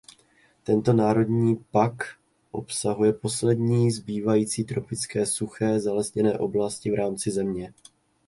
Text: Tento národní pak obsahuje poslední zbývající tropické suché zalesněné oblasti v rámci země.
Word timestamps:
Tento 0.63 0.93
národní 0.93 1.55
pak 1.71 1.93
obsahuje 2.51 3.13
poslední 3.13 3.91
zbývající 3.91 4.63
tropické 4.63 5.25
suché 5.25 5.79
zalesněné 5.79 6.37
oblasti 6.39 6.91
v 6.91 6.95
rámci 6.95 7.31
země. 7.31 7.73